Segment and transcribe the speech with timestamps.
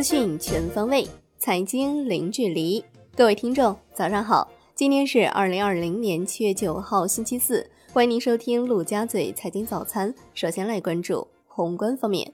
[0.00, 2.82] 资讯全方位，财经零距离。
[3.14, 4.50] 各位听众，早上好！
[4.74, 7.70] 今天是二零二零年七月九号，星期四。
[7.92, 10.14] 欢迎您收听陆家嘴财经早餐。
[10.32, 12.32] 首先来关注宏观方面，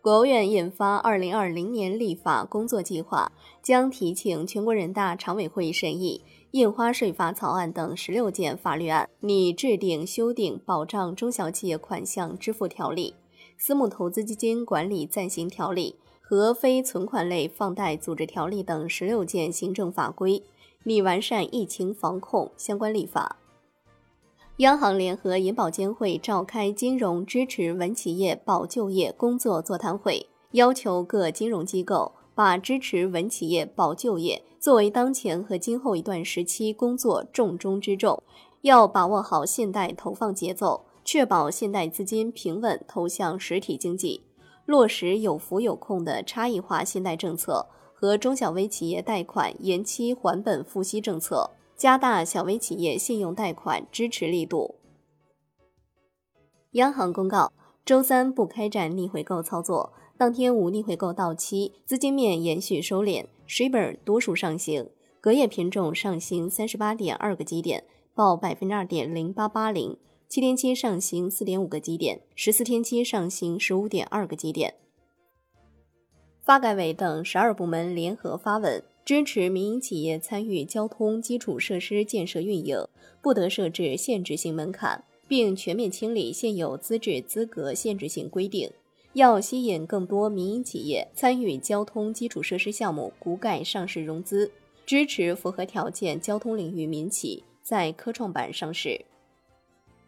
[0.00, 3.30] 国务院印发二零二零年立法工作计划，
[3.62, 13.14] 将提请全国人大常委会审议印花税法草案等十六件法律案，拟制定修订保障中小企业款项支付条例。
[13.58, 15.96] 私募投资基金管理暂行条例
[16.28, 20.42] 和非存款类放贷组织条例等十六件行政法规，
[20.82, 23.38] 拟完善疫情防控相关立法。
[24.58, 38.22] 央行联合银保监会召开金融支持稳企业保就业工作座谈会，要求各金融机构把支持稳企业保就业作为当前和今后一段时期工作重中之重，
[38.60, 40.84] 要把握好信贷投放节奏。
[41.04, 44.20] 确保信贷资金平稳投向实体经济，
[44.68, 54.74] 落实有福有控的差异化信贷政策和中小微企业贷款延期还本付息政策，加大小微企业信用贷款支持力度。
[56.72, 57.50] 央行公告，
[57.82, 69.96] 周三不开展逆回购操作，当天无逆回购到期，资金面延续收敛，Shiba 多数上行，隔夜品种上行三十八点二个基点，报百分之二点零八八零。
[70.28, 74.74] 七天期上行四点五个基点，十四天期上行十五点二个基点。
[76.42, 82.76] 发改委等十二部门联合发文，支持民营企业参与交通基础设施建设运营，
[83.22, 88.70] 不得设置限制性门槛，并全面清理现有资质资格限制性规定。
[89.14, 94.52] 要吸引更多民营企业参与交通基础设施项目股改上市融资，
[94.84, 99.06] 支持符合条件交通领域民企在科创板上市。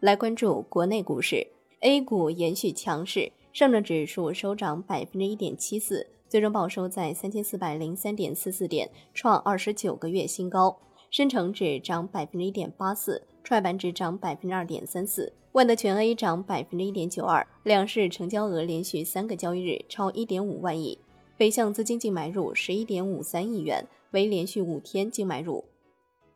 [0.01, 1.47] 来关注国内股市
[1.81, 10.75] ，A 股延续强势，上证指数收涨百分之一点七四，最终报收在三千四百零三点四四点，创二十九个月新高。
[11.11, 17.47] 深成指涨百分之一点八四，创业板指涨百分之二点三四，万德全 A 涨百分之一点九二。
[17.65, 20.99] 两市成交额连续三个交易日超一点五万亿，
[21.37, 25.63] 北向资金净买入十一点五三亿元，为连续五天净买入。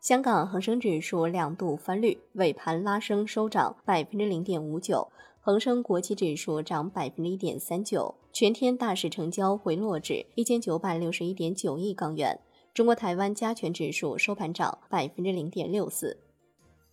[0.05, 5.07] 香港恒生指数两度翻绿，尾盘拉升收涨百分之零点五九。
[5.41, 12.39] 恒生国企指数涨百分之一点三九，全天大市成交回落至一千九百六十一点九亿港元。
[12.71, 16.19] 中国台湾加权指数收盘涨百分之零点六四。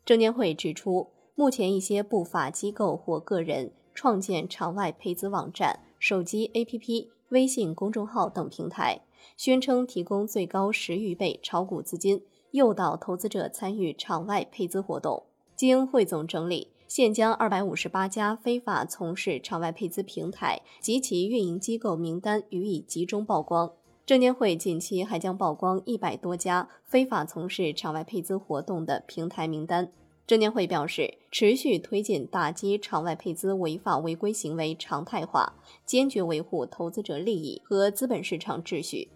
[0.06, 9.02] 证监会指出，目前一些不法机构或个人创建场外配资网站、手机 APP、微信公众号等平台，
[9.36, 12.22] 宣称提供最高十余倍炒股资金。
[12.52, 15.24] 诱导投资者参与场外配资活动。
[15.56, 23.72] 经汇总整理，现将二百五十八家非法从事场外配资平台及其运营机构名单予以集中曝光。
[24.04, 29.92] 证监会近期还将曝光一百多家非法从事场外配资活动的平台名单。
[30.26, 39.08] 证监会表示，持续推进打击场外配资违法违规行为常态化，坚决维护投资者利益和资本市场秩序。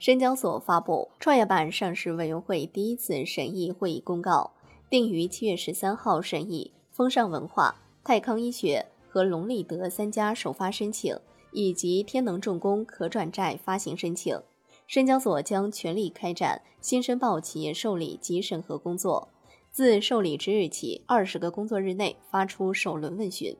[0.00, 4.52] 深交所发布创业板上市委员会第一次审议会议公告，
[4.88, 11.18] 定于七月十三号审议风尚文化、泰康医学和龙立德三家首发申请，
[11.50, 14.40] 以及天能重工可转债发行申请。
[14.86, 19.28] 深交所将全力开展新申报企业受理及审核工作，
[19.72, 23.56] 自受理之日起二十个工作日内发出首轮问询。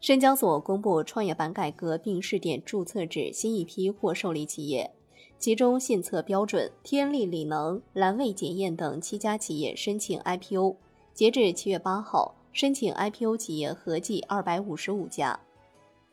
[0.00, 4.90] 深交所公布创业板改革并试点注册制新一批获受理企业。
[5.38, 10.76] 其中，信测标准、天利锂能、蓝卫检验等七家企业申请 IPO。
[11.14, 15.38] 截至七月八号，申请 IPO 企业合计二百五十五家。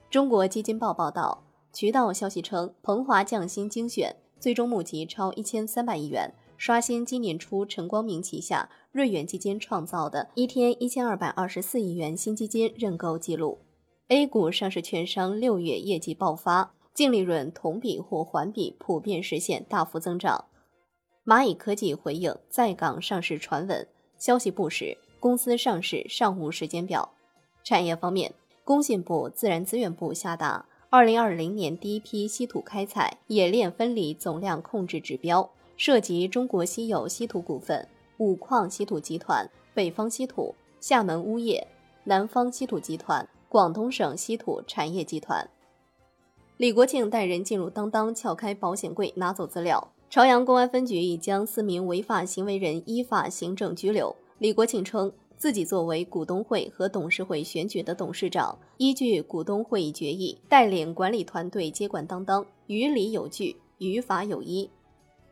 [0.10, 13.58] 中国基金报报道，渠道消息称，鹏华匠心精选最终募集超一千三百亿元，刷新今年初陈光明旗下瑞远基金创造的一天一千二百二十四亿元新基金认购记录。
[14.10, 16.74] A 股上市券商六月业绩爆发。
[16.94, 20.46] 净利润同比或环比普遍实现大幅增长。
[21.26, 23.88] 蚂蚁科技回应在港上市传闻，
[24.18, 27.14] 消息不实，公司上市尚无时间表。
[27.64, 37.88] 产业方面，工信部、自然资源部下达二零二零年第一批稀土开采冶炼分离总量控制指标，涉及中国稀有稀土股份、
[38.18, 41.66] 五矿稀土集团、北方稀土、厦门钨业、
[42.04, 45.50] 南方稀土集团、广东省稀土产业集团。
[46.58, 49.92] 李国庆带人进入当当撬开保险柜拿走资料。
[50.10, 54.16] 朝阳公安分局已将四名违法行为人依法行政拘留。
[54.38, 64.70] 李国庆称，自己作为股东会和董事会选举的董事长，依据股东会议决议，带领管理团队接管当当，于理有据，于法有依。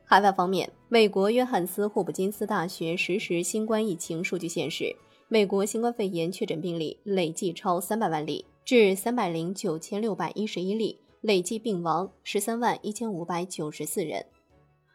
[0.03, 4.95] 海外方面，美国约翰斯霍普金斯大学实时新冠疫情数据显示，
[5.27, 14.25] 美国新冠肺炎确诊病例累计超三百万例，至三百零九千六百一十一例，累计病亡十三万一千五百九十四人。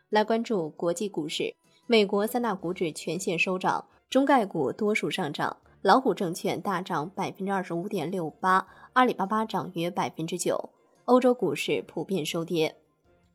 [0.08, 1.54] 来关注国际股市，
[1.86, 10.70] 美国三大股指全线收涨，中概股多数上涨，老虎证券大涨百分之二十五点六八，阿里巴巴涨约百分之九，
[11.04, 12.74] 欧洲股市普遍收跌。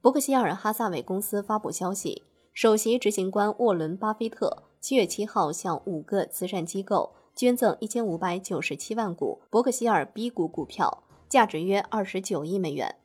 [0.02, 12.98] 伯克希尔哈萨韦公司发布消息，首席执行官沃伦·巴菲特七月七号向五个慈善机构捐赠一千五百九十七万股伯克希尔 B 股股票，价值约二十九亿美元。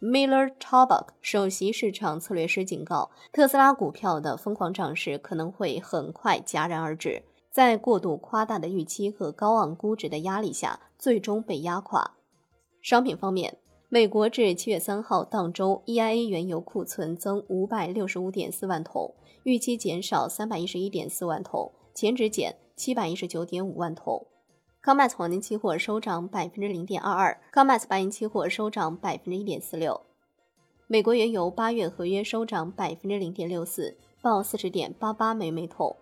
[0.00, 12.12] Miller t a b a k 首席市场策略师警告，特斯拉股票的疯狂涨势可能会很快戛然而止，在过度夸大的预期和高昂估值的压力下，最终被压垮。
[12.80, 13.58] 商品方面。
[13.90, 24.26] 美国至七月三号当周，EIA 原油库存增五百六十五点四万桶，预期减少三百一十一点四万桶，前值减七百一十九点五万桶。
[24.84, 29.98] COMEX 黄金期货收涨百分之零点二二，COMEX 白银期货收涨百分之一点四六。
[30.86, 35.96] 美国原油八月合约收涨百分之零点六四，报四十点八八美每桶。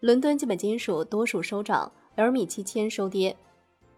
[0.00, 3.38] 伦敦基本金属多数收涨，LME 七千收跌。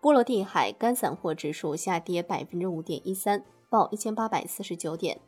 [0.00, 5.18] 波罗的海干散货指数下跌百分之五点一三，报一千八百四十九点。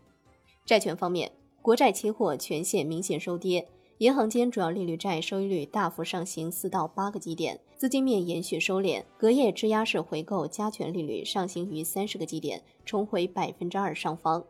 [0.64, 3.66] 债券方面，国债期货全线明显收跌，
[3.98, 14.44] 银行间主要利率债收益率大幅上行四到八个基点，资金面延续收敛，隔夜质押式回购加权利率上行逾三十个基点，重回百分之二上方。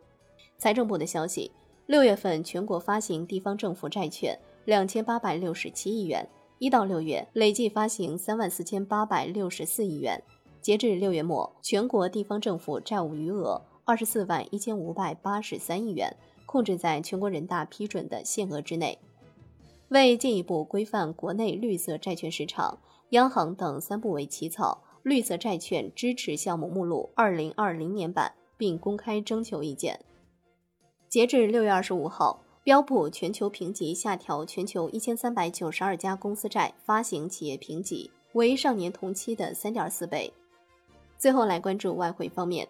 [0.57, 1.51] 财政部的消息，
[1.85, 6.27] 六月份全国发行地方政府债券两千八百六十七亿元。
[6.57, 10.23] 一到六月累计发行三万四千八百六十四亿元，
[10.59, 16.15] 截至六月末，全国地方政府债务余额二十四万一千五百八十三亿元，
[16.47, 18.97] 控制在全国人大批准的限额之内。
[19.89, 22.79] 为进一步规范国内绿色债券市场，
[23.09, 29.99] 央行等三部委起草《绿色债券支持项目目录（二零二零年版）》，并公开征求意见。
[31.07, 32.41] 截至六月二十五号。
[32.65, 40.33] 标普全球评级下调全球一千三百九十二家公司债发行企业评级，为上年同期的三点四倍。
[41.15, 42.67] 最后来关注外汇方面，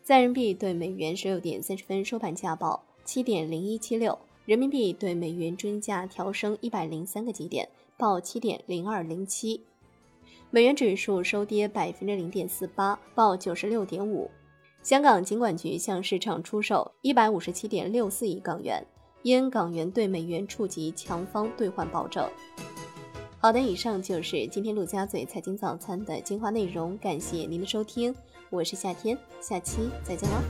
[0.00, 9.62] 在人民币对美元十六点三十分收盘价报七点零一七六，人民币对美元均价调升一百零三个基点，报七点零二零七。
[10.50, 14.30] 美元指数收跌百分之零点四八，报九十六点五。
[14.82, 18.84] 香港金管局向市场出售一百五十七点六四亿港元。
[19.22, 22.28] 因港元对美元触及强方兑换保证。
[23.38, 28.12] 好的，以上就是今天陆家嘴财经早餐的精华内容，感谢您的收听，
[28.50, 30.42] 我是夏天，下期再见啦。